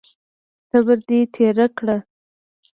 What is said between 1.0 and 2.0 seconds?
دې تېره کړه!